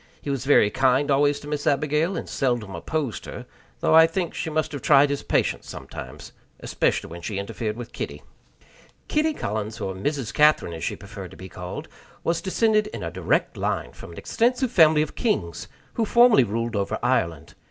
He 0.19 0.31
was 0.31 0.45
very 0.45 0.71
kind 0.71 1.11
always 1.11 1.39
to 1.41 1.47
Miss 1.47 1.67
Abigail, 1.67 2.17
and 2.17 2.27
seldom 2.27 2.73
opposed 2.73 3.27
her; 3.27 3.45
though 3.81 3.93
I 3.93 4.07
think 4.07 4.33
she 4.33 4.49
must 4.49 4.71
have 4.71 4.81
tried 4.81 5.11
his 5.11 5.21
patience 5.21 5.69
sometimes, 5.69 6.31
especially 6.59 7.11
when 7.11 7.21
she 7.21 7.37
interfered 7.37 7.77
with 7.77 7.93
Kitty. 7.93 8.23
Kitty 9.07 9.35
Collins, 9.35 9.79
or 9.79 9.93
Mrs. 9.93 10.33
Catherine, 10.33 10.73
as 10.73 10.83
she 10.83 10.95
preferred 10.95 11.29
to 11.29 11.37
be 11.37 11.49
called, 11.49 11.87
was 12.23 12.41
descended 12.41 12.87
in 12.87 13.03
a 13.03 13.11
direct 13.11 13.55
line 13.55 13.91
from 13.91 14.11
an 14.11 14.17
extensive 14.17 14.71
family 14.71 15.03
of 15.03 15.13
kings 15.13 15.67
who 15.93 16.03
formerly 16.03 16.45
ruled 16.45 16.75
over 16.75 16.97
Ireland. 17.03 17.53